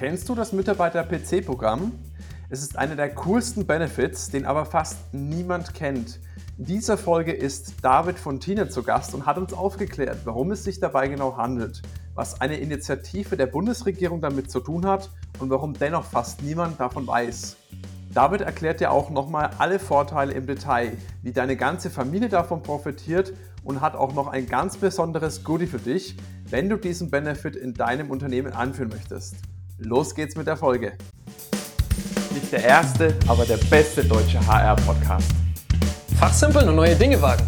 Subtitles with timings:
[0.00, 1.92] Kennst du das Mitarbeiter-PC-Programm?
[2.48, 6.20] Es ist einer der coolsten Benefits, den aber fast niemand kennt.
[6.56, 10.64] In dieser Folge ist David von Tina zu Gast und hat uns aufgeklärt, warum es
[10.64, 11.82] sich dabei genau handelt,
[12.14, 17.06] was eine Initiative der Bundesregierung damit zu tun hat und warum dennoch fast niemand davon
[17.06, 17.58] weiß.
[18.14, 23.34] David erklärt dir auch nochmal alle Vorteile im Detail, wie deine ganze Familie davon profitiert
[23.64, 26.16] und hat auch noch ein ganz besonderes Goodie für dich,
[26.48, 29.36] wenn du diesen Benefit in deinem Unternehmen anführen möchtest.
[29.82, 30.92] Los geht's mit der Folge.
[32.34, 35.30] Nicht der erste, aber der beste deutsche HR-Podcast.
[36.18, 37.44] Fachsimpeln und neue Dinge wagen.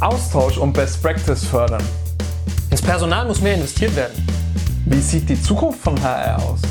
[0.00, 1.84] Austausch und Best Practice fördern.
[2.70, 4.26] Ins Personal muss mehr investiert werden.
[4.86, 6.62] Wie sieht die Zukunft von HR aus?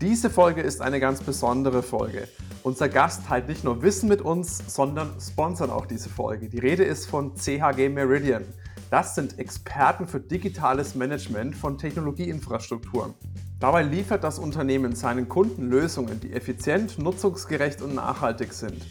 [0.00, 2.28] Diese Folge ist eine ganz besondere Folge.
[2.62, 6.48] Unser Gast teilt nicht nur Wissen mit uns, sondern sponsert auch diese Folge.
[6.48, 8.44] Die Rede ist von CHG Meridian.
[8.88, 13.14] Das sind Experten für digitales Management von Technologieinfrastrukturen.
[13.60, 18.86] Dabei liefert das Unternehmen seinen Kunden Lösungen, die effizient, nutzungsgerecht und nachhaltig sind.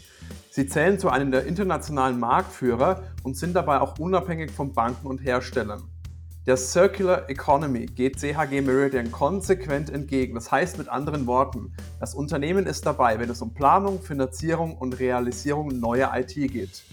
[0.50, 5.24] Sie zählen zu einem der internationalen Marktführer und sind dabei auch unabhängig von Banken und
[5.24, 5.84] Herstellern.
[6.46, 10.34] Der Circular Economy geht CHG Meridian konsequent entgegen.
[10.34, 14.98] Das heißt mit anderen Worten, das Unternehmen ist dabei, wenn es um Planung, Finanzierung und
[14.98, 16.84] Realisierung neuer IT geht.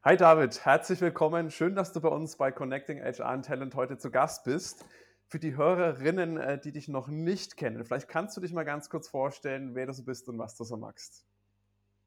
[0.05, 1.51] Hi David, herzlich willkommen.
[1.51, 4.85] Schön, dass du bei uns bei Connecting HR and Talent heute zu Gast bist.
[5.29, 8.89] Für die Hörerinnen, äh, die dich noch nicht kennen, vielleicht kannst du dich mal ganz
[8.89, 11.27] kurz vorstellen, wer du so bist und was du so magst.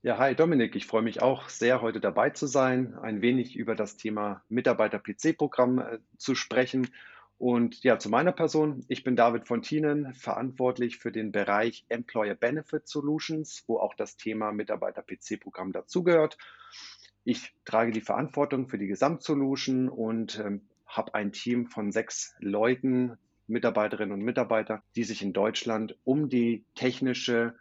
[0.01, 3.75] Ja, hi Dominik, ich freue mich auch sehr, heute dabei zu sein, ein wenig über
[3.75, 6.87] das Thema Mitarbeiter-PC-Programm äh, zu sprechen.
[7.37, 12.35] Und ja, zu meiner Person, ich bin David von Tienen, verantwortlich für den Bereich Employer
[12.35, 16.37] Benefit Solutions, wo auch das Thema Mitarbeiter-PC-Programm dazugehört.
[17.25, 23.17] Ich trage die Verantwortung für die Gesamtsolution und ähm, habe ein Team von sechs Leuten,
[23.47, 27.55] Mitarbeiterinnen und Mitarbeiter, die sich in Deutschland um die technische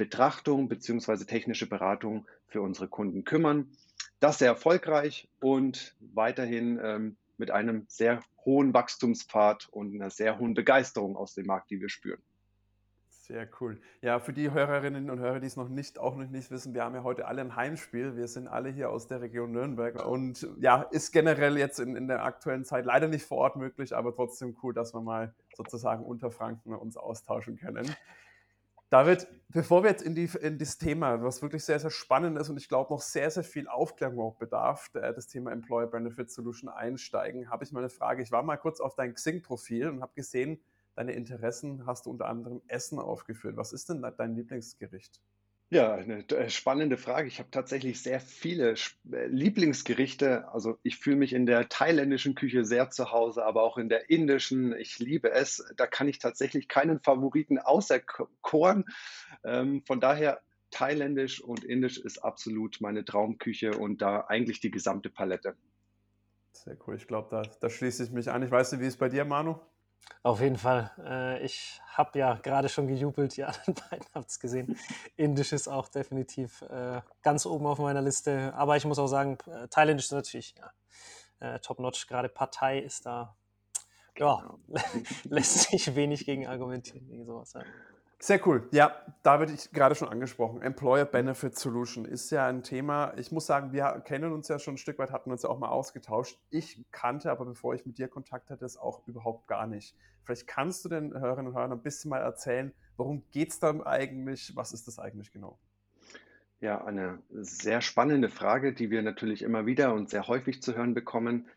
[0.00, 1.26] Betrachtung bzw.
[1.26, 3.70] technische Beratung für unsere Kunden kümmern.
[4.18, 10.54] Das sehr erfolgreich und weiterhin ähm, mit einem sehr hohen Wachstumspfad und einer sehr hohen
[10.54, 12.22] Begeisterung aus dem Markt, die wir spüren.
[13.10, 13.78] Sehr cool.
[14.00, 16.82] Ja, für die Hörerinnen und Hörer, die es noch nicht, auch noch nicht wissen, wir
[16.82, 18.16] haben ja heute alle ein Heimspiel.
[18.16, 22.08] Wir sind alle hier aus der Region Nürnberg und ja, ist generell jetzt in, in
[22.08, 26.06] der aktuellen Zeit leider nicht vor Ort möglich, aber trotzdem cool, dass wir mal sozusagen
[26.06, 27.94] unter Franken uns austauschen können.
[28.90, 32.48] David, bevor wir jetzt in, die, in das Thema, was wirklich sehr, sehr spannend ist
[32.48, 36.68] und ich glaube noch sehr, sehr viel Aufklärung auch bedarf, das Thema Employer Benefit Solution
[36.68, 38.20] einsteigen, habe ich mal eine Frage.
[38.20, 40.60] Ich war mal kurz auf dein Xing-Profil und habe gesehen,
[40.96, 43.56] deine Interessen hast du unter anderem Essen aufgeführt.
[43.56, 45.20] Was ist denn dein Lieblingsgericht?
[45.72, 47.28] Ja, eine äh, spannende Frage.
[47.28, 48.74] Ich habe tatsächlich sehr viele
[49.12, 50.48] äh, Lieblingsgerichte.
[50.52, 54.10] Also ich fühle mich in der thailändischen Küche sehr zu Hause, aber auch in der
[54.10, 54.74] indischen.
[54.74, 55.64] Ich liebe es.
[55.76, 58.84] Da kann ich tatsächlich keinen Favoriten auserkoren.
[59.44, 60.40] Ähm, von daher
[60.72, 65.54] thailändisch und indisch ist absolut meine Traumküche und da eigentlich die gesamte Palette.
[66.52, 66.96] Sehr cool.
[66.96, 68.42] Ich glaube, da, da schließe ich mich an.
[68.42, 69.60] Ich weiß nicht, wie es bei dir, Manu?
[70.22, 70.90] Auf jeden Fall.
[71.04, 74.76] Äh, ich habe ja gerade schon gejubelt, die anderen beiden habt es gesehen.
[75.16, 78.52] Indisch ist auch definitiv äh, ganz oben auf meiner Liste.
[78.54, 80.54] Aber ich muss auch sagen, äh, Thailändisch ist natürlich
[81.40, 82.06] ja, top-notch.
[82.06, 83.34] Gerade Partei ist da,
[84.18, 84.58] ja, genau.
[85.24, 87.54] lässt sich wenig gegen argumentieren, gegen sowas.
[87.54, 87.62] Ja.
[88.22, 88.68] Sehr cool.
[88.70, 90.60] Ja, da wird ich gerade schon angesprochen.
[90.60, 93.14] Employer Benefit Solution ist ja ein Thema.
[93.16, 95.58] Ich muss sagen, wir kennen uns ja schon ein Stück weit, hatten uns ja auch
[95.58, 96.38] mal ausgetauscht.
[96.50, 99.96] Ich kannte aber, bevor ich mit dir Kontakt hatte, es auch überhaupt gar nicht.
[100.22, 103.82] Vielleicht kannst du den Hörerinnen und Hörern ein bisschen mal erzählen, worum geht es dann
[103.82, 104.52] eigentlich?
[104.54, 105.58] Was ist das eigentlich genau?
[106.60, 110.92] Ja, eine sehr spannende Frage, die wir natürlich immer wieder und sehr häufig zu hören
[110.92, 111.48] bekommen.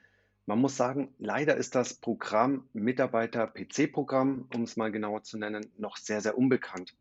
[0.45, 5.95] Man muss sagen, leider ist das Programm Mitarbeiter-PC-Programm, um es mal genauer zu nennen, noch
[5.95, 6.93] sehr, sehr unbekannt.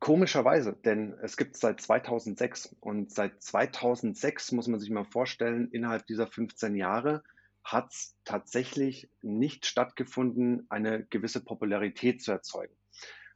[0.00, 5.70] Komischerweise, denn es gibt es seit 2006 und seit 2006 muss man sich mal vorstellen,
[5.70, 7.22] innerhalb dieser 15 Jahre
[7.62, 12.74] hat es tatsächlich nicht stattgefunden, eine gewisse Popularität zu erzeugen.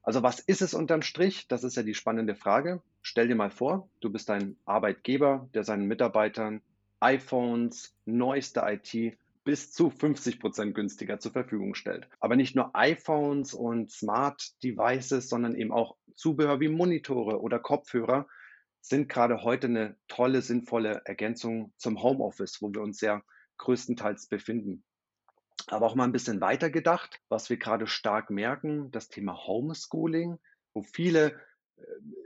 [0.03, 1.47] Also was ist es unterm Strich?
[1.47, 2.83] Das ist ja die spannende Frage.
[3.01, 6.63] Stell dir mal vor, du bist ein Arbeitgeber, der seinen Mitarbeitern
[7.01, 12.09] iPhones, neueste IT bis zu 50 Prozent günstiger zur Verfügung stellt.
[12.21, 18.29] Aber nicht nur iPhones und Smart Devices, sondern eben auch Zubehör wie Monitore oder Kopfhörer,
[18.83, 23.23] sind gerade heute eine tolle, sinnvolle Ergänzung zum Homeoffice, wo wir uns ja
[23.59, 24.85] größtenteils befinden.
[25.67, 30.39] Aber auch mal ein bisschen weiter gedacht, was wir gerade stark merken, das Thema Homeschooling,
[30.73, 31.39] wo viele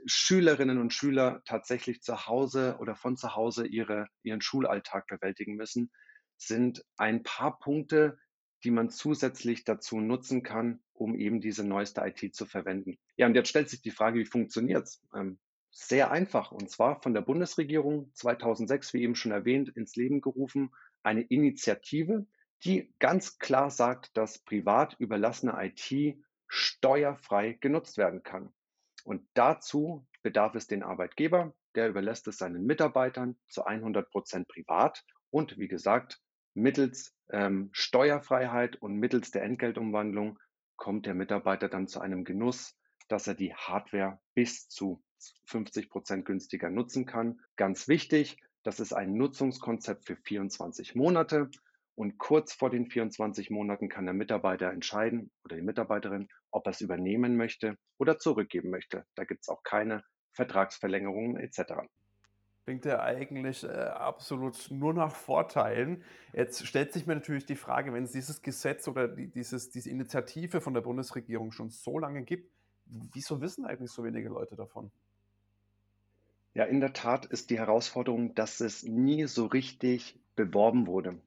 [0.06, 5.90] Schülerinnen und Schüler tatsächlich zu Hause oder von zu Hause ihre, ihren Schulalltag bewältigen müssen,
[6.36, 8.18] sind ein paar Punkte,
[8.64, 12.98] die man zusätzlich dazu nutzen kann, um eben diese neueste IT zu verwenden.
[13.16, 15.02] Ja, und jetzt stellt sich die Frage, wie funktioniert es?
[15.14, 15.38] Ähm,
[15.70, 20.70] sehr einfach, und zwar von der Bundesregierung 2006, wie eben schon erwähnt, ins Leben gerufen,
[21.02, 22.26] eine Initiative,
[22.64, 26.16] die ganz klar sagt, dass privat überlassene IT
[26.46, 28.52] steuerfrei genutzt werden kann.
[29.04, 35.04] Und dazu bedarf es den Arbeitgeber, der überlässt es seinen Mitarbeitern zu 100 Prozent privat
[35.30, 36.20] und wie gesagt,
[36.54, 40.38] mittels ähm, Steuerfreiheit und mittels der Entgeltumwandlung
[40.76, 42.76] kommt der Mitarbeiter dann zu einem Genuss,
[43.08, 45.02] dass er die Hardware bis zu
[45.46, 47.40] 50 Prozent günstiger nutzen kann.
[47.56, 51.50] Ganz wichtig, das ist ein Nutzungskonzept für 24 Monate.
[51.96, 56.70] Und kurz vor den 24 Monaten kann der Mitarbeiter entscheiden oder die Mitarbeiterin, ob er
[56.70, 59.04] es übernehmen möchte oder zurückgeben möchte.
[59.14, 60.02] Da gibt es auch keine
[60.32, 61.74] Vertragsverlängerungen etc.
[62.64, 66.02] Klingt ja eigentlich äh, absolut nur nach Vorteilen.
[66.32, 69.90] Jetzt stellt sich mir natürlich die Frage, wenn es dieses Gesetz oder die, dieses, diese
[69.90, 72.50] Initiative von der Bundesregierung schon so lange gibt,
[72.86, 74.90] wieso wissen eigentlich so wenige Leute davon?
[76.54, 81.20] Ja, in der Tat ist die Herausforderung, dass es nie so richtig beworben wurde.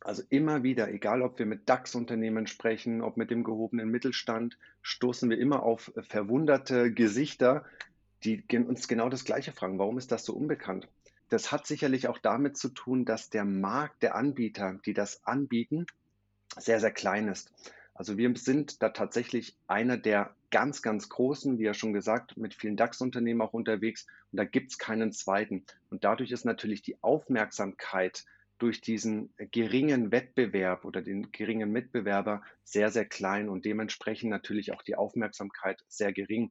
[0.00, 5.28] Also immer wieder, egal ob wir mit DAX-Unternehmen sprechen, ob mit dem gehobenen Mittelstand, stoßen
[5.28, 7.64] wir immer auf verwunderte Gesichter,
[8.24, 9.78] die uns genau das Gleiche fragen.
[9.78, 10.88] Warum ist das so unbekannt?
[11.28, 15.86] Das hat sicherlich auch damit zu tun, dass der Markt der Anbieter, die das anbieten,
[16.56, 17.52] sehr, sehr klein ist.
[17.94, 22.54] Also wir sind da tatsächlich einer der ganz, ganz großen, wie ja schon gesagt, mit
[22.54, 24.06] vielen DAX-Unternehmen auch unterwegs.
[24.32, 25.64] Und da gibt es keinen zweiten.
[25.90, 28.24] Und dadurch ist natürlich die Aufmerksamkeit
[28.58, 34.82] durch diesen geringen Wettbewerb oder den geringen Mitbewerber sehr, sehr klein und dementsprechend natürlich auch
[34.82, 36.50] die Aufmerksamkeit sehr gering.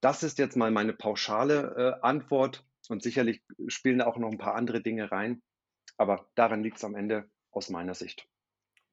[0.00, 4.38] Das ist jetzt mal meine pauschale äh, Antwort und sicherlich spielen da auch noch ein
[4.38, 5.42] paar andere Dinge rein,
[5.96, 8.28] aber daran liegt es am Ende aus meiner Sicht.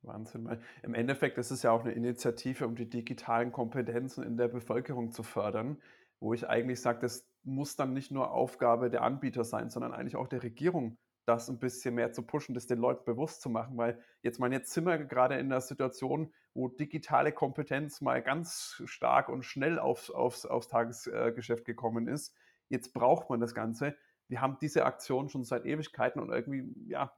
[0.02, 0.50] Wahnsinn.
[0.84, 5.12] Im Endeffekt ist es ja auch eine Initiative, um die digitalen Kompetenzen in der Bevölkerung
[5.12, 5.82] zu fördern,
[6.20, 10.16] wo ich eigentlich sage, das muss dann nicht nur Aufgabe der Anbieter sein, sondern eigentlich
[10.16, 13.78] auch der Regierung, das ein bisschen mehr zu pushen, das den Leuten bewusst zu machen,
[13.78, 18.82] weil jetzt meine, jetzt sind wir gerade in einer Situation, wo digitale Kompetenz mal ganz
[18.86, 22.36] stark und schnell aufs, aufs, aufs Tagesgeschäft gekommen ist.
[22.70, 23.96] Jetzt braucht man das Ganze.
[24.28, 27.14] Wir haben diese Aktion schon seit Ewigkeiten und irgendwie, ja,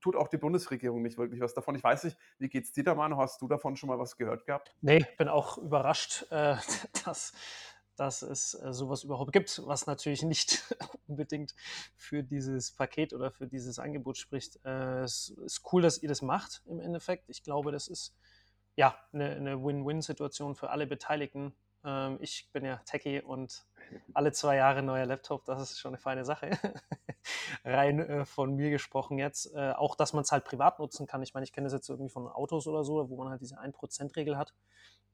[0.00, 1.76] tut auch die Bundesregierung nicht wirklich was davon.
[1.76, 3.16] Ich weiß nicht, wie geht es dir da, Mann?
[3.16, 4.74] Hast du davon schon mal was gehört gehabt?
[4.80, 6.56] Nee, bin auch überrascht, äh,
[7.04, 7.32] dass
[7.96, 10.74] dass es äh, sowas überhaupt gibt, was natürlich nicht
[11.06, 11.54] unbedingt
[11.96, 14.58] für dieses Paket oder für dieses Angebot spricht.
[14.64, 17.28] Äh, es ist cool, dass ihr das macht im Endeffekt.
[17.28, 18.14] Ich glaube, das ist
[18.76, 21.54] ja eine, eine Win-Win-Situation für alle Beteiligten.
[21.84, 23.66] Ähm, ich bin ja Techie und
[24.14, 26.50] alle zwei Jahre neuer Laptop, das ist schon eine feine Sache.
[27.64, 29.54] Rein äh, von mir gesprochen jetzt.
[29.54, 31.22] Äh, auch, dass man es halt privat nutzen kann.
[31.22, 33.58] Ich meine, ich kenne das jetzt irgendwie von Autos oder so, wo man halt diese
[33.60, 34.54] 1%-Regel hat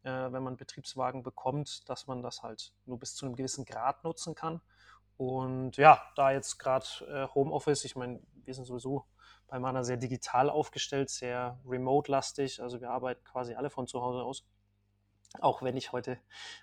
[0.03, 3.65] äh, wenn man einen Betriebswagen bekommt, dass man das halt nur bis zu einem gewissen
[3.65, 4.61] Grad nutzen kann.
[5.17, 9.05] Und ja, da jetzt gerade äh, Homeoffice, ich meine, wir sind sowieso
[9.49, 12.63] bei Mana sehr digital aufgestellt, sehr remote-lastig.
[12.63, 14.47] Also wir arbeiten quasi alle von zu Hause aus,
[15.41, 16.19] auch wenn ich heute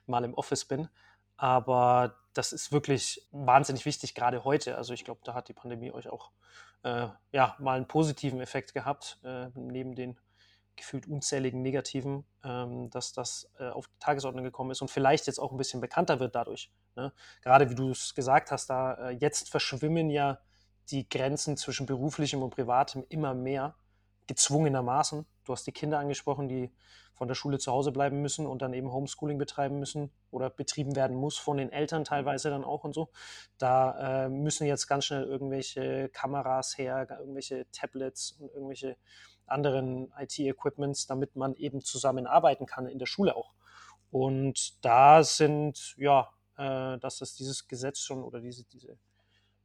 [0.06, 0.90] mal im Office bin.
[1.38, 4.78] Aber das ist wirklich wahnsinnig wichtig, gerade heute.
[4.78, 6.32] Also ich glaube, da hat die Pandemie euch auch
[6.84, 10.18] äh, ja, mal einen positiven Effekt gehabt, äh, neben den
[10.76, 15.40] gefühlt unzähligen Negativen, ähm, dass das äh, auf die Tagesordnung gekommen ist und vielleicht jetzt
[15.40, 16.72] auch ein bisschen bekannter wird dadurch.
[16.96, 17.14] Ne?
[17.42, 20.40] Gerade wie du es gesagt hast, da äh, jetzt verschwimmen ja
[20.92, 23.76] die Grenzen zwischen beruflichem und privatem immer mehr,
[24.28, 25.26] gezwungenermaßen.
[25.46, 26.72] Du hast die Kinder angesprochen, die
[27.14, 30.96] von der Schule zu Hause bleiben müssen und dann eben Homeschooling betreiben müssen oder betrieben
[30.96, 33.10] werden muss von den Eltern teilweise dann auch und so.
[33.58, 38.98] Da äh, müssen jetzt ganz schnell irgendwelche Kameras her, irgendwelche Tablets und irgendwelche
[39.48, 43.54] anderen IT-Equipments, damit man eben zusammenarbeiten kann in der Schule auch.
[44.12, 48.98] Und da sind, ja, äh, dass es dieses Gesetz schon oder diese, diese,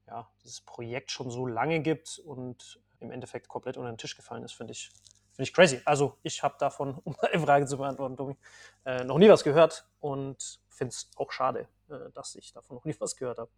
[0.06, 4.44] ja, dieses Projekt schon so lange gibt und im Endeffekt komplett unter den Tisch gefallen
[4.44, 4.90] ist, finde ich,
[5.32, 5.80] finde ich crazy.
[5.84, 8.36] Also ich habe davon, um deine Frage zu beantworten, Domi,
[8.84, 12.84] äh, noch nie was gehört und finde es auch schade, äh, dass ich davon noch
[12.84, 13.50] nie was gehört habe.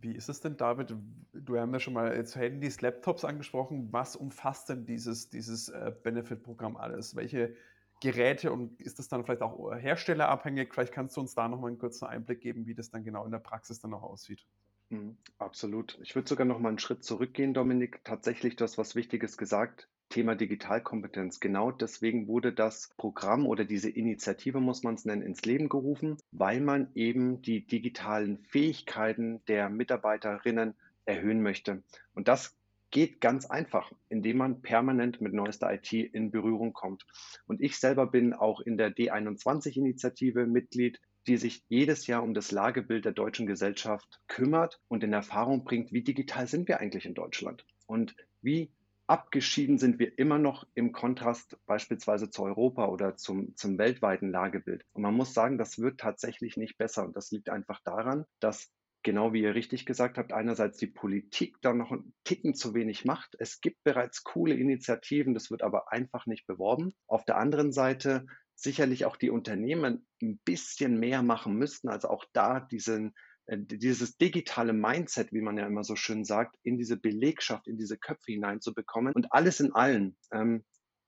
[0.00, 0.94] Wie ist es denn, David?
[1.32, 3.88] Du hast ja schon mal jetzt Handys, Laptops angesprochen.
[3.90, 7.16] Was umfasst denn dieses, dieses äh, Benefit-Programm alles?
[7.16, 7.56] Welche
[8.02, 10.74] Geräte und ist das dann vielleicht auch herstellerabhängig?
[10.74, 13.30] Vielleicht kannst du uns da nochmal einen kurzen Einblick geben, wie das dann genau in
[13.30, 14.46] der Praxis dann noch aussieht.
[14.94, 15.98] Mhm, absolut.
[16.02, 18.04] Ich würde sogar noch mal einen Schritt zurückgehen, Dominik.
[18.04, 19.88] Tatsächlich, du hast was Wichtiges gesagt.
[20.08, 21.40] Thema Digitalkompetenz.
[21.40, 26.18] Genau deswegen wurde das Programm oder diese Initiative, muss man es nennen, ins Leben gerufen,
[26.30, 30.74] weil man eben die digitalen Fähigkeiten der Mitarbeiterinnen
[31.06, 31.82] erhöhen möchte.
[32.14, 32.56] Und das
[32.92, 37.04] geht ganz einfach, indem man permanent mit neuester IT in Berührung kommt.
[37.48, 42.52] Und ich selber bin auch in der D21-Initiative Mitglied die sich jedes Jahr um das
[42.52, 47.14] Lagebild der deutschen Gesellschaft kümmert und in Erfahrung bringt, wie digital sind wir eigentlich in
[47.14, 48.70] Deutschland und wie
[49.06, 54.84] abgeschieden sind wir immer noch im Kontrast beispielsweise zu Europa oder zum, zum weltweiten Lagebild.
[54.92, 57.04] Und man muss sagen, das wird tatsächlich nicht besser.
[57.04, 61.56] Und das liegt einfach daran, dass genau wie ihr richtig gesagt habt, einerseits die Politik
[61.60, 63.36] da noch einen Ticken zu wenig macht.
[63.38, 66.94] Es gibt bereits coole Initiativen, das wird aber einfach nicht beworben.
[67.06, 72.24] Auf der anderen Seite sicherlich auch die Unternehmen ein bisschen mehr machen müssten, also auch
[72.32, 73.14] da diesen,
[73.46, 77.76] äh, dieses digitale Mindset, wie man ja immer so schön sagt, in diese Belegschaft, in
[77.76, 79.12] diese Köpfe hineinzubekommen.
[79.14, 80.64] Und alles in allen, ähm,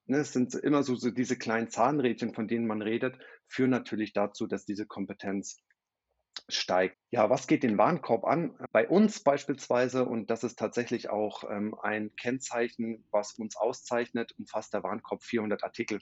[0.06, 4.12] ne, es sind immer so, so diese kleinen Zahnrädchen, von denen man redet, führen natürlich
[4.12, 5.58] dazu, dass diese Kompetenz
[6.48, 6.96] steigt.
[7.10, 8.56] Ja, was geht den Warenkorb an?
[8.72, 14.74] Bei uns beispielsweise, und das ist tatsächlich auch ähm, ein Kennzeichen, was uns auszeichnet, umfasst
[14.74, 16.00] der Warenkorb 400 Artikel.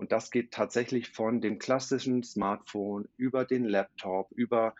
[0.00, 4.74] Und das geht tatsächlich von dem klassischen Smartphone über den Laptop, über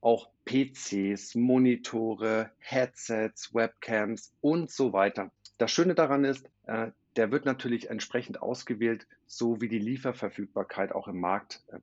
[0.00, 5.30] auch PCs, Monitore, Headsets, Webcams und so weiter.
[5.58, 11.06] Das Schöne daran ist, äh, der wird natürlich entsprechend ausgewählt, so wie die Lieferverfügbarkeit auch
[11.06, 11.78] im Markt äh,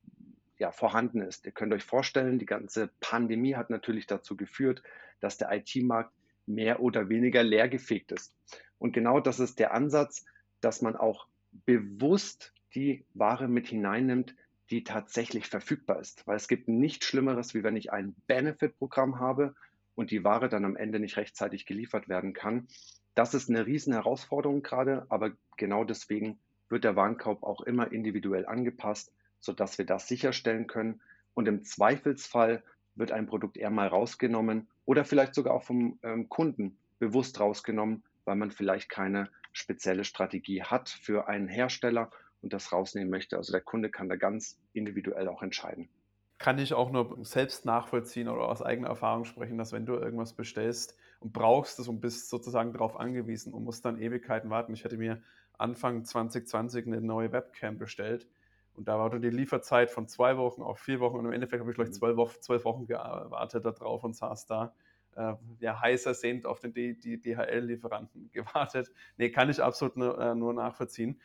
[0.57, 1.45] ja, vorhanden ist.
[1.45, 4.83] Ihr könnt euch vorstellen, die ganze Pandemie hat natürlich dazu geführt,
[5.21, 6.12] dass der IT-Markt
[6.45, 8.36] mehr oder weniger leergefegt ist.
[8.79, 10.25] Und genau das ist der Ansatz,
[10.60, 11.27] dass man auch
[11.65, 14.35] bewusst die Ware mit hineinnimmt,
[14.69, 16.25] die tatsächlich verfügbar ist.
[16.25, 19.53] Weil es gibt nichts Schlimmeres, wie wenn ich ein Benefit-Programm habe
[19.95, 22.67] und die Ware dann am Ende nicht rechtzeitig geliefert werden kann.
[23.13, 28.45] Das ist eine riesen Herausforderung gerade, aber genau deswegen wird der Warenkauf auch immer individuell
[28.45, 29.11] angepasst,
[29.41, 31.01] sodass wir das sicherstellen können.
[31.33, 32.63] Und im Zweifelsfall
[32.95, 38.03] wird ein Produkt eher mal rausgenommen oder vielleicht sogar auch vom ähm, Kunden bewusst rausgenommen,
[38.25, 42.11] weil man vielleicht keine spezielle Strategie hat für einen Hersteller
[42.41, 43.38] und das rausnehmen möchte.
[43.38, 45.89] Also der Kunde kann da ganz individuell auch entscheiden.
[46.38, 50.33] Kann ich auch nur selbst nachvollziehen oder aus eigener Erfahrung sprechen, dass wenn du irgendwas
[50.33, 54.74] bestellst und brauchst es und bist sozusagen darauf angewiesen und musst dann Ewigkeiten warten.
[54.74, 55.21] Ich hätte mir
[55.57, 58.27] Anfang 2020 eine neue Webcam bestellt
[58.74, 61.60] und da war dann die Lieferzeit von zwei Wochen auf vier Wochen und im Endeffekt
[61.62, 64.74] habe ich gleich zwölf Wochen, zwölf Wochen gewartet darauf und saß da
[65.15, 68.91] äh, ja, heißer sehend auf den DHL-Lieferanten gewartet.
[69.17, 71.19] Nee, kann ich absolut nur, äh, nur nachvollziehen.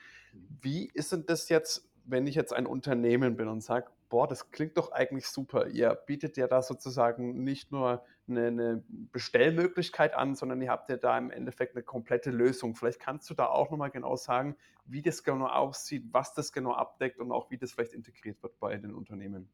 [0.61, 4.51] Wie ist denn das jetzt, wenn ich jetzt ein Unternehmen bin und sage, boah, das
[4.51, 5.67] klingt doch eigentlich super.
[5.67, 10.97] Ihr bietet ja da sozusagen nicht nur eine, eine, Bestellmöglichkeit an, sondern ihr habt ja
[10.97, 12.75] da im Endeffekt eine komplette Lösung.
[12.75, 16.73] Vielleicht kannst du da auch nochmal genau sagen, wie das genau aussieht, was das genau
[16.73, 19.49] abdeckt und auch wie das vielleicht integriert wird bei den Unternehmen.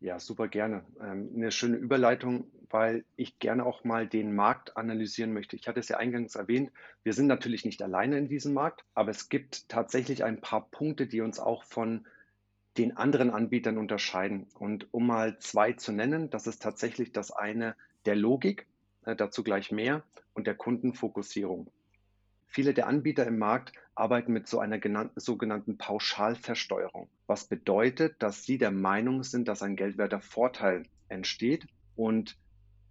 [0.00, 0.84] Ja, super gerne.
[1.00, 5.56] Ähm, eine schöne Überleitung, weil ich gerne auch mal den Markt analysieren möchte.
[5.56, 6.70] Ich hatte es ja eingangs erwähnt,
[7.02, 11.06] wir sind natürlich nicht alleine in diesem Markt, aber es gibt tatsächlich ein paar Punkte,
[11.06, 12.06] die uns auch von
[12.78, 14.46] den anderen Anbietern unterscheiden.
[14.58, 17.76] Und um mal zwei zu nennen, das ist tatsächlich das eine
[18.06, 18.66] der Logik,
[19.04, 20.02] äh, dazu gleich mehr,
[20.34, 21.70] und der Kundenfokussierung.
[22.46, 24.78] Viele der Anbieter im Markt arbeiten mit so einer
[25.16, 31.66] sogenannten Pauschalversteuerung, was bedeutet, dass sie der Meinung sind, dass ein geldwerter Vorteil entsteht.
[31.96, 32.36] Und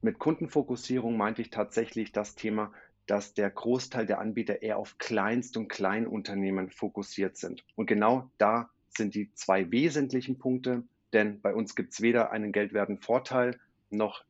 [0.01, 2.73] mit Kundenfokussierung meinte ich tatsächlich das Thema,
[3.07, 7.63] dass der Großteil der Anbieter eher auf Kleinst- und Kleinunternehmen fokussiert sind.
[7.75, 12.51] Und genau da sind die zwei wesentlichen Punkte, denn bei uns gibt es weder einen
[12.51, 14.23] geldwerten Vorteil noch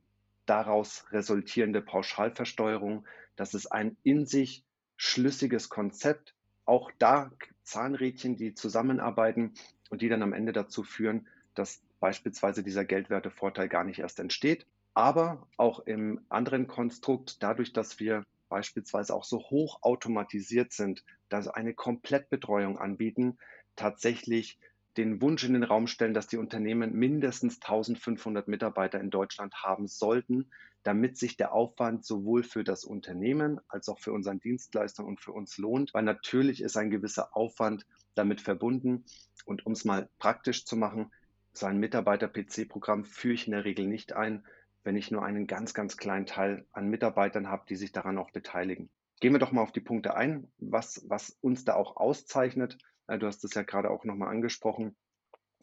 [0.46, 3.06] daraus resultierende Pauschalversteuerung.
[3.36, 4.64] Das ist ein in sich
[4.98, 6.34] schlüssiges Konzept.
[6.66, 7.32] Auch da
[7.64, 9.54] Zahnrädchen, die zusammenarbeiten
[9.90, 14.66] und die dann am Ende dazu führen, dass beispielsweise dieser Geldwertevorteil gar nicht erst entsteht.
[14.94, 21.48] Aber auch im anderen Konstrukt, dadurch, dass wir beispielsweise auch so hoch automatisiert sind, dass
[21.48, 23.38] eine Komplettbetreuung anbieten,
[23.78, 24.60] tatsächlich
[24.98, 29.88] den Wunsch in den Raum stellen, dass die Unternehmen mindestens 1500 Mitarbeiter in Deutschland haben
[29.88, 30.52] sollten,
[30.84, 35.32] damit sich der Aufwand sowohl für das Unternehmen als auch für unseren Dienstleister und für
[35.32, 39.06] uns lohnt, weil natürlich ist ein gewisser Aufwand damit verbunden.
[39.46, 41.12] Und um es mal praktisch zu machen,
[41.54, 44.44] so ein Mitarbeiter-PC-Programm führe ich in der Regel nicht ein,
[44.84, 48.32] wenn ich nur einen ganz, ganz kleinen Teil an Mitarbeitern habe, die sich daran auch
[48.32, 48.90] beteiligen.
[49.20, 52.78] Gehen wir doch mal auf die Punkte ein, was, was uns da auch auszeichnet.
[53.08, 54.96] Äh, du hast es ja gerade auch nochmal angesprochen.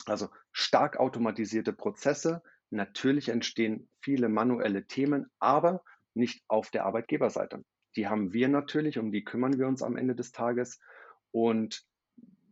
[0.07, 2.43] Also stark automatisierte Prozesse.
[2.71, 5.83] Natürlich entstehen viele manuelle Themen, aber
[6.15, 7.65] nicht auf der Arbeitgeberseite.
[7.97, 10.79] Die haben wir natürlich, um die kümmern wir uns am Ende des Tages
[11.33, 11.85] und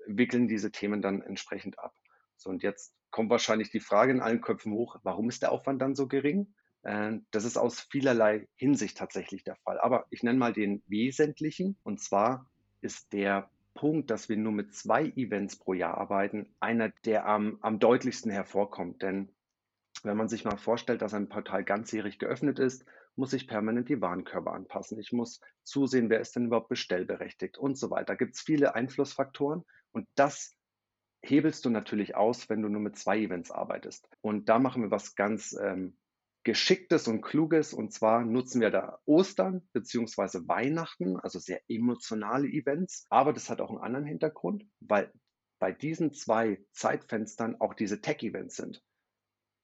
[0.06, 1.94] wickeln diese Themen dann entsprechend ab.
[2.36, 5.80] So, und jetzt kommt wahrscheinlich die Frage in allen Köpfen hoch, warum ist der Aufwand
[5.80, 6.54] dann so gering?
[6.82, 9.80] Äh, das ist aus vielerlei Hinsicht tatsächlich der Fall.
[9.80, 11.76] Aber ich nenne mal den wesentlichen.
[11.82, 12.48] Und zwar
[12.80, 17.58] ist der Punkt, dass wir nur mit zwei Events pro Jahr arbeiten, einer, der am,
[17.60, 19.02] am deutlichsten hervorkommt.
[19.02, 19.30] Denn
[20.02, 22.84] wenn man sich mal vorstellt, dass ein Portal ganzjährig geöffnet ist,
[23.16, 24.98] muss ich permanent die Warenkörbe anpassen.
[24.98, 28.06] Ich muss zusehen, wer ist denn überhaupt bestellberechtigt und so weiter.
[28.06, 30.54] Da gibt es viele Einflussfaktoren und das
[31.28, 34.08] hebelst du natürlich aus, wenn du nur mit zwei Events arbeitest.
[34.20, 35.96] Und da machen wir was ganz ähm,
[36.44, 37.72] Geschicktes und Kluges.
[37.72, 43.06] Und zwar nutzen wir da Ostern beziehungsweise Weihnachten, also sehr emotionale Events.
[43.10, 45.12] Aber das hat auch einen anderen Hintergrund, weil
[45.58, 48.82] bei diesen zwei Zeitfenstern auch diese Tech-Events sind.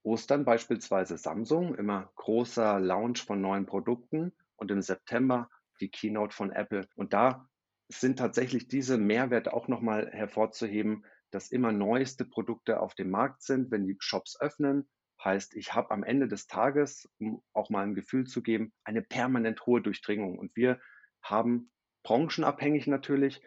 [0.03, 5.49] Ostern beispielsweise Samsung, immer großer Launch von neuen Produkten und im September
[5.81, 6.89] die Keynote von Apple.
[6.97, 7.49] Und da
[7.89, 13.71] sind tatsächlich diese Mehrwerte auch nochmal hervorzuheben, dass immer neueste Produkte auf dem Markt sind,
[13.71, 14.89] wenn die Shops öffnen.
[15.23, 19.03] Heißt, ich habe am Ende des Tages, um auch mal ein Gefühl zu geben, eine
[19.03, 20.39] permanent hohe Durchdringung.
[20.39, 20.81] Und wir
[21.23, 21.71] haben
[22.05, 23.43] branchenabhängig natürlich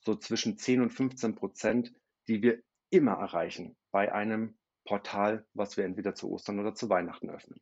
[0.00, 1.92] so zwischen 10 und 15 Prozent,
[2.28, 7.28] die wir immer erreichen bei einem Portal, was wir entweder zu Ostern oder zu Weihnachten
[7.28, 7.60] öffnen.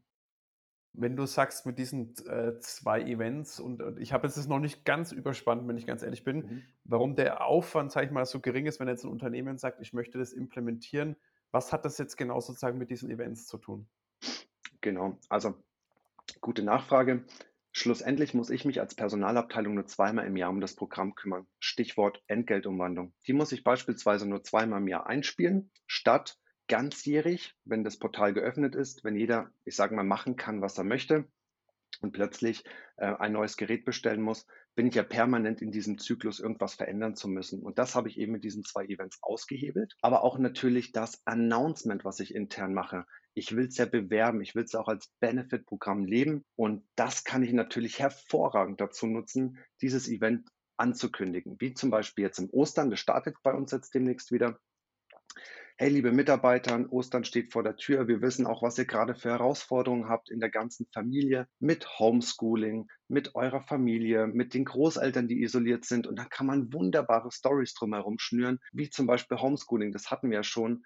[0.99, 4.85] Wenn du sagst, mit diesen äh, zwei Events, und, und ich habe jetzt noch nicht
[4.85, 6.63] ganz überspannt, wenn ich ganz ehrlich bin, mhm.
[6.85, 9.93] warum der Aufwand, sage ich mal, so gering ist, wenn jetzt ein Unternehmen sagt, ich
[9.93, 11.17] möchte das implementieren,
[11.51, 13.89] was hat das jetzt genau sozusagen mit diesen Events zu tun?
[14.81, 15.55] Genau, also
[16.41, 17.25] gute Nachfrage.
[17.73, 21.47] Schlussendlich muss ich mich als Personalabteilung nur zweimal im Jahr um das Programm kümmern.
[21.59, 23.13] Stichwort Entgeltumwandlung.
[23.27, 28.75] Die muss ich beispielsweise nur zweimal im Jahr einspielen, statt ganzjährig, wenn das Portal geöffnet
[28.75, 31.25] ist, wenn jeder, ich sage mal, machen kann, was er möchte
[32.01, 32.65] und plötzlich
[32.97, 37.17] äh, ein neues Gerät bestellen muss, bin ich ja permanent in diesem Zyklus, irgendwas verändern
[37.17, 37.63] zu müssen.
[37.63, 39.97] Und das habe ich eben mit diesen zwei Events ausgehebelt.
[40.03, 43.07] Aber auch natürlich das Announcement, was ich intern mache.
[43.35, 46.45] Ich will es ja bewerben, ich will es auch als Benefit-Programm leben.
[46.57, 51.57] Und das kann ich natürlich hervorragend dazu nutzen, dieses Event anzukündigen.
[51.59, 54.59] Wie zum Beispiel jetzt im Ostern, das startet bei uns jetzt demnächst wieder
[55.79, 58.09] hey, liebe Mitarbeiter, Ostern steht vor der Tür.
[58.09, 62.89] Wir wissen auch, was ihr gerade für Herausforderungen habt in der ganzen Familie mit Homeschooling,
[63.09, 66.07] mit eurer Familie, mit den Großeltern, die isoliert sind.
[66.07, 69.93] Und da kann man wunderbare Stories drumherum schnüren, wie zum Beispiel Homeschooling.
[69.93, 70.83] Das hatten wir ja schon.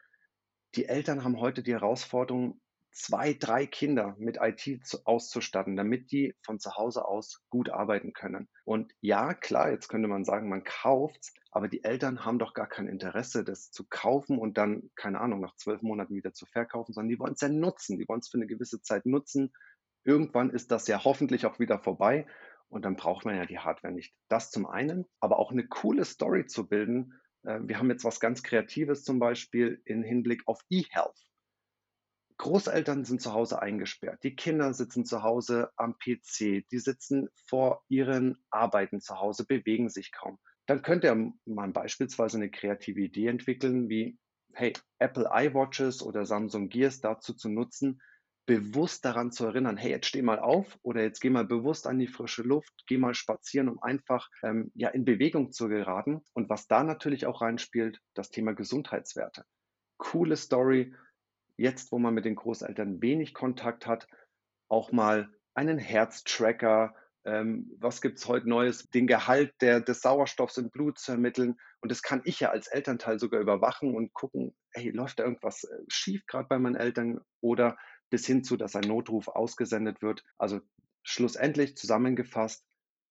[0.74, 2.60] Die Eltern haben heute die Herausforderung,
[2.92, 8.12] zwei, drei Kinder mit IT zu, auszustatten, damit die von zu Hause aus gut arbeiten
[8.12, 8.48] können.
[8.64, 12.68] Und ja, klar, jetzt könnte man sagen, man kauft's, aber die Eltern haben doch gar
[12.68, 16.92] kein Interesse, das zu kaufen und dann, keine Ahnung, nach zwölf Monaten wieder zu verkaufen,
[16.92, 19.52] sondern die wollen es ja nutzen, die wollen es für eine gewisse Zeit nutzen.
[20.04, 22.26] Irgendwann ist das ja hoffentlich auch wieder vorbei
[22.68, 24.14] und dann braucht man ja die Hardware nicht.
[24.28, 27.20] Das zum einen, aber auch eine coole Story zu bilden.
[27.42, 31.29] Äh, wir haben jetzt was ganz Kreatives zum Beispiel in Hinblick auf E-Health.
[32.40, 37.84] Großeltern sind zu Hause eingesperrt, die Kinder sitzen zu Hause am PC, die sitzen vor
[37.88, 40.38] ihren Arbeiten zu Hause, bewegen sich kaum.
[40.64, 44.18] Dann könnte man beispielsweise eine kreative Idee entwickeln, wie,
[44.54, 48.00] hey, Apple iWatches oder Samsung Gears dazu zu nutzen,
[48.46, 51.98] bewusst daran zu erinnern, hey, jetzt steh mal auf oder jetzt geh mal bewusst an
[51.98, 56.22] die frische Luft, geh mal spazieren, um einfach ähm, ja in Bewegung zu geraten.
[56.32, 59.44] Und was da natürlich auch reinspielt, das Thema Gesundheitswerte.
[59.98, 60.94] Coole Story,
[61.60, 64.08] jetzt, wo man mit den Großeltern wenig Kontakt hat,
[64.68, 66.94] auch mal einen Herztracker,
[67.24, 71.56] ähm, was gibt es heute Neues, den Gehalt der, des Sauerstoffs im Blut zu ermitteln.
[71.80, 75.64] Und das kann ich ja als Elternteil sogar überwachen und gucken, hey, läuft da irgendwas
[75.64, 77.76] äh, schief gerade bei meinen Eltern oder
[78.08, 80.24] bis hin zu, dass ein Notruf ausgesendet wird.
[80.38, 80.60] Also
[81.02, 82.64] schlussendlich zusammengefasst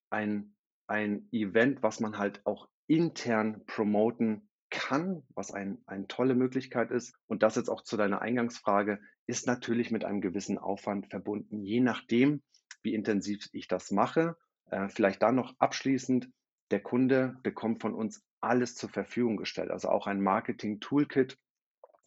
[0.10, 0.56] ein,
[0.88, 7.16] ein Event, was man halt auch intern promoten kann, was ein, eine tolle Möglichkeit ist.
[7.28, 11.82] Und das jetzt auch zu deiner Eingangsfrage, ist natürlich mit einem gewissen Aufwand verbunden, je
[11.82, 12.42] nachdem,
[12.82, 14.38] wie intensiv ich das mache.
[14.72, 16.30] Äh, vielleicht da noch abschließend,
[16.72, 21.38] der Kunde bekommt von uns alles zur Verfügung gestellt, also auch ein Marketing-Toolkit,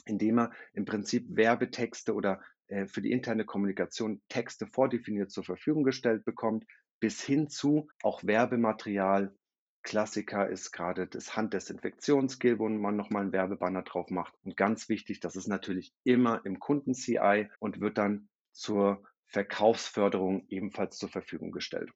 [0.05, 5.45] in dem er im Prinzip Werbetexte oder äh, für die interne Kommunikation Texte vordefiniert zur
[5.45, 6.65] Verfügung gestellt bekommt,
[7.01, 9.35] bis hin zu auch Werbematerial,
[9.83, 14.35] Klassiker ist gerade das Handdesinfektionsgel, wo man nochmal einen Werbebanner drauf macht.
[14.45, 20.99] Und ganz wichtig, das ist natürlich immer im Kunden-CI und wird dann zur Verkaufsförderung ebenfalls
[20.99, 21.91] zur Verfügung gestellt.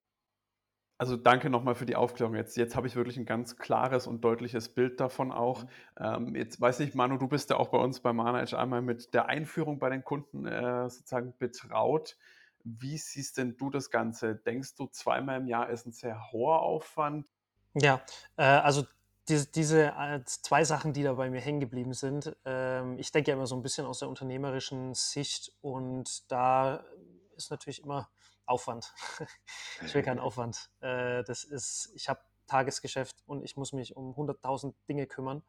[0.99, 2.35] Also danke nochmal für die Aufklärung.
[2.35, 5.65] Jetzt, jetzt habe ich wirklich ein ganz klares und deutliches Bild davon auch.
[5.65, 5.69] Mhm.
[5.99, 9.13] Ähm, jetzt weiß ich, Manu, du bist ja auch bei uns bei Manage einmal mit
[9.13, 12.17] der Einführung bei den Kunden äh, sozusagen betraut.
[12.65, 14.37] Wie siehst denn du das Ganze?
[14.37, 17.27] Denkst du, zweimal im Jahr ist ein sehr hoher Aufwand?
[17.79, 18.01] Ja,
[18.37, 18.87] äh, also
[19.29, 22.35] diese, diese äh, zwei Sachen, die da bei mir hängen geblieben sind.
[22.45, 26.85] Ähm, ich denke ja immer so ein bisschen aus der unternehmerischen Sicht und da
[27.37, 28.09] ist natürlich immer
[28.47, 28.95] Aufwand.
[29.85, 30.71] ich will keinen Aufwand.
[30.81, 35.43] Äh, das ist, ich habe Tagesgeschäft und ich muss mich um 100.000 Dinge kümmern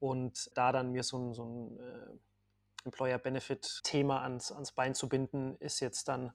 [0.00, 4.94] und da dann mir so ein, so ein äh, Employer Benefit Thema ans, ans Bein
[4.94, 6.32] zu binden, ist jetzt dann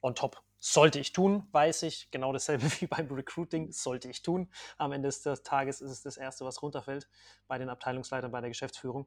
[0.00, 0.42] on top.
[0.60, 2.10] Sollte ich tun, weiß ich.
[2.10, 4.50] Genau dasselbe wie beim Recruiting, sollte ich tun.
[4.76, 7.08] Am Ende des Tages ist es das Erste, was runterfällt
[7.46, 9.06] bei den Abteilungsleitern, bei der Geschäftsführung.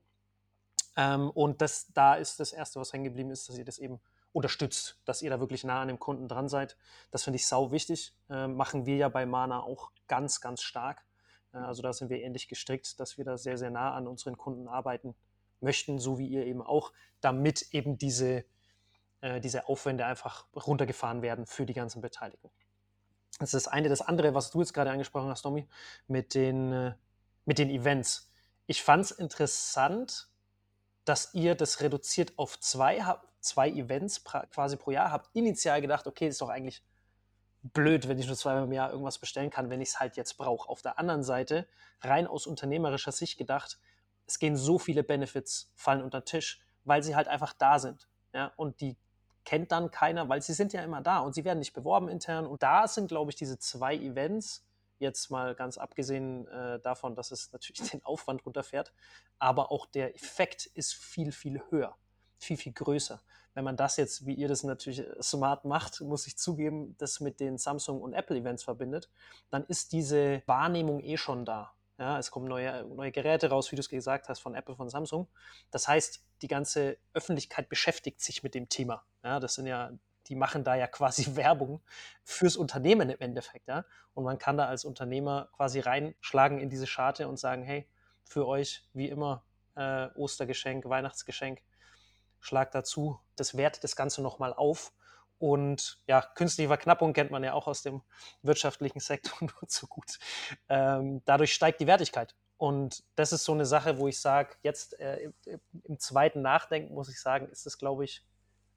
[0.97, 3.99] Ähm, und das, da ist das Erste, was hängen geblieben ist, dass ihr das eben
[4.33, 6.77] unterstützt, dass ihr da wirklich nah an dem Kunden dran seid.
[7.11, 8.13] Das finde ich sau wichtig.
[8.29, 11.03] Äh, machen wir ja bei Mana auch ganz, ganz stark.
[11.53, 14.37] Äh, also da sind wir ähnlich gestrickt, dass wir da sehr, sehr nah an unseren
[14.37, 15.15] Kunden arbeiten
[15.59, 18.45] möchten, so wie ihr eben auch, damit eben diese,
[19.21, 22.49] äh, diese Aufwände einfach runtergefahren werden für die ganzen Beteiligten.
[23.39, 23.89] Das ist das eine.
[23.89, 25.67] Das andere, was du jetzt gerade angesprochen hast, Domi,
[26.07, 26.93] mit den, äh,
[27.45, 28.31] mit den Events.
[28.67, 30.29] Ich fand es interessant,
[31.05, 36.07] dass ihr das reduziert auf zwei habt zwei Events quasi pro Jahr, habe initial gedacht,
[36.07, 36.83] okay, ist doch eigentlich
[37.63, 40.37] blöd, wenn ich nur zweimal im Jahr irgendwas bestellen kann, wenn ich es halt jetzt
[40.37, 40.69] brauche.
[40.69, 41.67] Auf der anderen Seite,
[42.01, 43.79] rein aus unternehmerischer Sicht gedacht,
[44.25, 48.07] es gehen so viele Benefits, fallen unter den Tisch, weil sie halt einfach da sind.
[48.33, 48.95] Ja, und die
[49.43, 52.45] kennt dann keiner, weil sie sind ja immer da und sie werden nicht beworben intern.
[52.45, 54.65] Und da sind, glaube ich, diese zwei Events,
[54.99, 58.93] jetzt mal ganz abgesehen äh, davon, dass es natürlich den Aufwand runterfährt,
[59.39, 61.95] aber auch der Effekt ist viel, viel höher
[62.41, 63.21] viel, viel größer.
[63.53, 67.19] Wenn man das jetzt, wie ihr das natürlich äh, smart macht, muss ich zugeben, das
[67.19, 69.09] mit den Samsung und Apple Events verbindet,
[69.49, 71.73] dann ist diese Wahrnehmung eh schon da.
[71.99, 74.89] Ja, es kommen neue, neue Geräte raus, wie du es gesagt hast, von Apple, von
[74.89, 75.27] Samsung.
[75.69, 79.03] Das heißt, die ganze Öffentlichkeit beschäftigt sich mit dem Thema.
[79.23, 79.91] Ja, das sind ja,
[80.27, 81.81] die machen da ja quasi Werbung
[82.23, 83.67] fürs Unternehmen im Endeffekt.
[83.67, 83.85] Ja?
[84.13, 87.87] Und man kann da als Unternehmer quasi reinschlagen in diese Scharte und sagen, hey,
[88.23, 89.43] für euch wie immer
[89.75, 91.61] äh, Ostergeschenk, Weihnachtsgeschenk,
[92.39, 94.93] Schlag dazu, das wertet das Ganze nochmal auf.
[95.37, 98.03] Und ja, künstliche Verknappung kennt man ja auch aus dem
[98.43, 100.19] wirtschaftlichen Sektor nur zu gut.
[100.69, 102.35] Ähm, dadurch steigt die Wertigkeit.
[102.61, 105.31] Und das ist so eine Sache, wo ich sage, jetzt äh,
[105.81, 108.23] im zweiten Nachdenken muss ich sagen, ist es, glaube ich,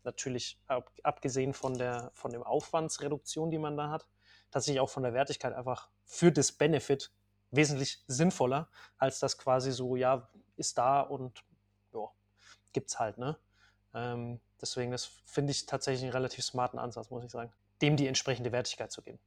[0.05, 4.09] natürlich ab, abgesehen von der von dem Aufwandsreduktion, die man da hat,
[4.51, 7.13] tatsächlich auch von der Wertigkeit einfach für das Benefit
[7.51, 11.45] wesentlich sinnvoller, als das quasi so, ja, ist da und
[11.93, 12.09] ja,
[12.73, 13.39] gibt's halt, ne?
[13.93, 18.07] Ähm, deswegen, das finde ich tatsächlich einen relativ smarten Ansatz, muss ich sagen, dem die
[18.07, 19.19] entsprechende Wertigkeit zu geben.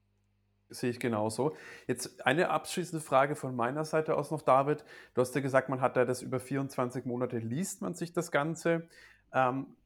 [0.69, 1.55] Sehe ich genauso.
[1.87, 4.83] Jetzt eine abschließende Frage von meiner Seite aus noch, David.
[5.13, 8.31] Du hast ja gesagt, man hat da das über 24 Monate, liest man sich das
[8.31, 8.87] Ganze.
[9.31, 9.77] Ähm,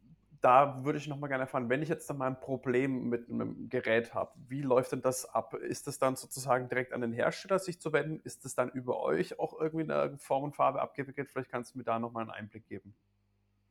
[0.41, 3.29] da würde ich noch mal gerne erfahren, wenn ich jetzt dann mal ein Problem mit
[3.29, 5.53] einem Gerät habe, wie läuft denn das ab?
[5.53, 8.19] Ist es dann sozusagen direkt an den Hersteller sich zu wenden?
[8.23, 11.29] Ist es dann über euch auch irgendwie in einer Form und Farbe abgewickelt?
[11.29, 12.95] Vielleicht kannst du mir da noch mal einen Einblick geben.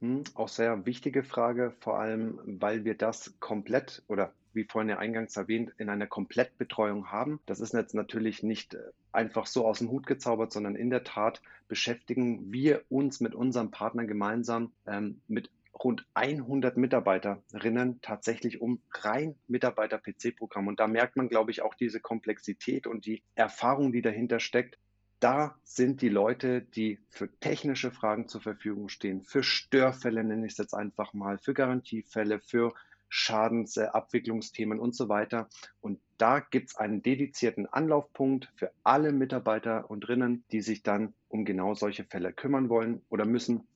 [0.00, 4.98] Hm, auch sehr wichtige Frage, vor allem, weil wir das komplett oder wie vorhin ja
[4.98, 7.40] eingangs erwähnt, in einer Komplettbetreuung haben.
[7.46, 8.78] Das ist jetzt natürlich nicht äh,
[9.12, 13.70] einfach so aus dem Hut gezaubert, sondern in der Tat beschäftigen wir uns mit unserem
[13.70, 15.50] Partner gemeinsam ähm, mit
[15.82, 20.66] rund 100 Mitarbeiterinnen tatsächlich um rein Mitarbeiter-PC-Programm.
[20.66, 24.78] Und da merkt man, glaube ich, auch diese Komplexität und die Erfahrung, die dahinter steckt,
[25.20, 30.52] da sind die Leute, die für technische Fragen zur Verfügung stehen, für Störfälle nenne ich
[30.52, 32.72] es jetzt einfach mal, für Garantiefälle, für
[33.10, 35.48] Schadensabwicklungsthemen und so weiter.
[35.80, 41.12] Und da gibt es einen dedizierten Anlaufpunkt für alle Mitarbeiter und Rinnen, die sich dann
[41.28, 43.66] um genau solche Fälle kümmern wollen oder müssen.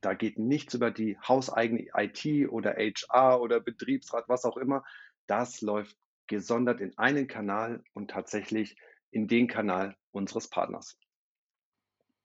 [0.00, 4.82] Da geht nichts über die hauseigene IT oder HR oder Betriebsrat, was auch immer.
[5.26, 5.96] Das läuft
[6.26, 8.76] gesondert in einen Kanal und tatsächlich
[9.10, 10.98] in den Kanal unseres Partners.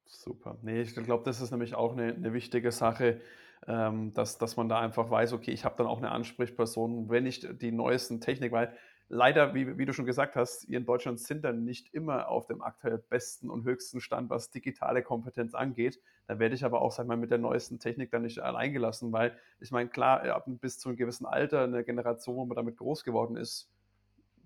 [0.06, 0.58] Super.
[0.64, 3.22] Nee, ich glaube, das ist nämlich auch eine, eine wichtige Sache,
[3.68, 7.26] ähm, dass, dass man da einfach weiß, okay, ich habe dann auch eine Ansprechperson, wenn
[7.26, 8.74] ich die neuesten Technik, weil
[9.10, 12.48] leider, wie, wie du schon gesagt hast, ihr in Deutschland sind dann nicht immer auf
[12.48, 16.00] dem aktuell besten und höchsten Stand, was digitale Kompetenz angeht.
[16.28, 19.12] Da werde ich aber auch, sag mal, mit der neuesten Technik dann nicht allein gelassen,
[19.12, 22.78] weil ich meine, klar, ab bis zu einem gewissen Alter, eine Generation, wo man damit
[22.78, 23.70] groß geworden ist,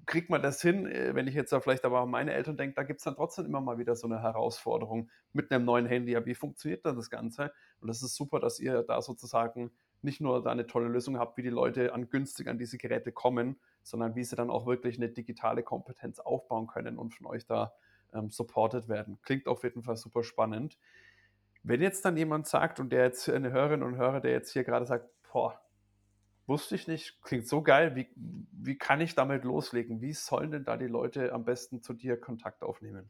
[0.06, 0.86] kriegt man das hin?
[0.86, 3.16] Äh, wenn ich jetzt da vielleicht aber an meine Eltern denke, da gibt es dann
[3.16, 6.14] trotzdem immer mal wieder so eine Herausforderung mit einem neuen Handy.
[6.14, 7.54] Ja, wie funktioniert dann das Ganze?
[7.80, 11.38] Und das ist super, dass ihr da sozusagen nicht nur da eine tolle Lösung habt,
[11.38, 14.98] wie die Leute an günstig an diese Geräte kommen, sondern wie sie dann auch wirklich
[14.98, 17.74] eine digitale Kompetenz aufbauen können und von euch da
[18.14, 19.20] ähm, supported werden.
[19.22, 20.78] Klingt auf jeden Fall super spannend.
[21.64, 24.66] Wenn jetzt dann jemand sagt und der jetzt eine Hörerin und Hörer, der jetzt hier
[24.66, 25.62] gerade sagt, boah,
[26.48, 30.02] wusste ich nicht, klingt so geil, wie, wie kann ich damit loslegen?
[30.02, 33.10] Wie sollen denn da die Leute am besten zu dir Kontakt aufnehmen?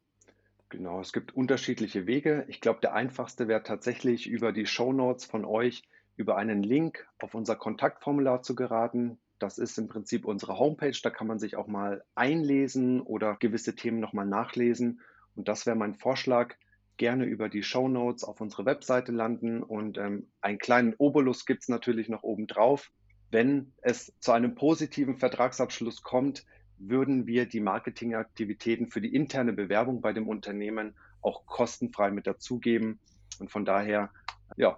[0.70, 2.46] Genau, es gibt unterschiedliche Wege.
[2.48, 5.84] Ich glaube, der einfachste wäre tatsächlich über die Show Notes von euch
[6.16, 9.20] über einen Link auf unser Kontaktformular zu geraten.
[9.40, 10.98] Das ist im Prinzip unsere Homepage.
[11.02, 15.02] Da kann man sich auch mal einlesen oder gewisse Themen nochmal nachlesen.
[15.36, 16.56] Und das wäre mein Vorschlag.
[16.98, 19.64] Gerne über die Show Notes auf unsere Webseite landen.
[19.64, 22.92] Und ähm, einen kleinen Obolus gibt es natürlich noch oben drauf.
[23.34, 26.46] Wenn es zu einem positiven Vertragsabschluss kommt,
[26.78, 30.94] würden wir die Marketingaktivitäten für die interne Bewerbung bei dem Unternehmen
[31.24, 33.00] auch kostenfrei mit dazugeben.
[33.40, 34.12] Und von daher,
[34.56, 34.78] ja,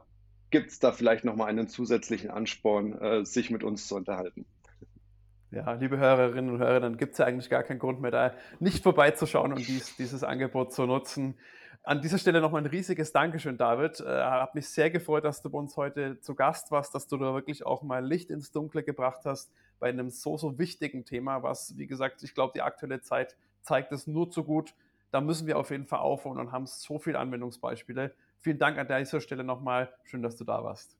[0.51, 4.45] gibt es da vielleicht nochmal einen zusätzlichen Ansporn, äh, sich mit uns zu unterhalten.
[5.51, 8.33] Ja, liebe Hörerinnen und Hörer, dann gibt es ja eigentlich gar keinen Grund mehr, da
[8.61, 11.35] nicht vorbeizuschauen und dies, dieses Angebot zu nutzen.
[11.85, 13.99] An dieser Stelle nochmal ein riesiges Dankeschön, David.
[13.99, 17.15] Äh, hat mich sehr gefreut, dass du bei uns heute zu Gast warst, dass du
[17.15, 21.43] da wirklich auch mal Licht ins Dunkle gebracht hast bei einem so, so wichtigen Thema,
[21.43, 24.73] was, wie gesagt, ich glaube, die aktuelle Zeit zeigt es nur zu gut.
[25.11, 28.15] Da müssen wir auf jeden Fall aufholen und haben so viele Anwendungsbeispiele.
[28.39, 29.93] Vielen Dank an dieser Stelle nochmal.
[30.05, 30.97] Schön, dass du da warst.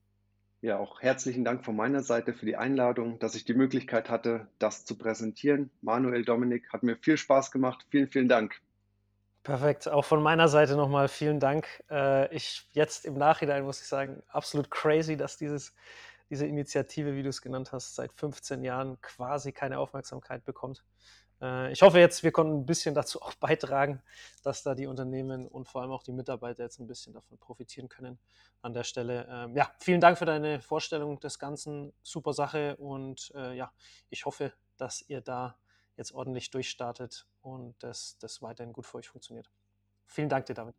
[0.60, 4.46] Ja, auch herzlichen Dank von meiner Seite für die Einladung, dass ich die Möglichkeit hatte,
[4.60, 5.70] das zu präsentieren.
[5.82, 7.84] Manuel Dominik hat mir viel Spaß gemacht.
[7.90, 8.60] Vielen, vielen Dank.
[9.46, 9.86] Perfekt.
[9.86, 11.68] Auch von meiner Seite nochmal vielen Dank.
[11.88, 15.72] Äh, ich jetzt im Nachhinein muss ich sagen, absolut crazy, dass dieses,
[16.28, 20.82] diese Initiative, wie du es genannt hast, seit 15 Jahren quasi keine Aufmerksamkeit bekommt.
[21.40, 24.02] Äh, ich hoffe jetzt, wir konnten ein bisschen dazu auch beitragen,
[24.42, 27.88] dass da die Unternehmen und vor allem auch die Mitarbeiter jetzt ein bisschen davon profitieren
[27.88, 28.18] können
[28.62, 29.28] an der Stelle.
[29.30, 31.92] Ähm, ja, vielen Dank für deine Vorstellung des Ganzen.
[32.02, 33.70] Super Sache und äh, ja,
[34.10, 35.56] ich hoffe, dass ihr da
[35.96, 39.50] jetzt ordentlich durchstartet und dass das weiterhin gut für euch funktioniert.
[40.06, 40.74] Vielen Dank dir, David.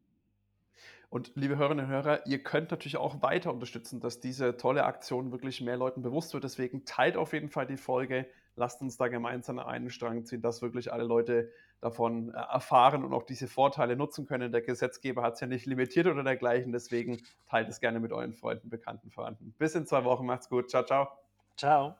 [1.10, 5.32] Und liebe Hörerinnen und Hörer, ihr könnt natürlich auch weiter unterstützen, dass diese tolle Aktion
[5.32, 6.44] wirklich mehr Leuten bewusst wird.
[6.44, 8.28] Deswegen teilt auf jeden Fall die Folge.
[8.56, 11.50] Lasst uns da gemeinsam einen Strang ziehen, dass wirklich alle Leute
[11.80, 14.52] davon äh, erfahren und auch diese Vorteile nutzen können.
[14.52, 16.72] Der Gesetzgeber hat es ja nicht limitiert oder dergleichen.
[16.72, 19.54] Deswegen teilt es gerne mit euren Freunden, Bekannten, Verwandten.
[19.58, 20.26] Bis in zwei Wochen.
[20.26, 20.70] Macht's gut.
[20.70, 21.08] Ciao, ciao.
[21.56, 21.96] Ciao.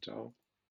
[0.00, 0.32] Ciao.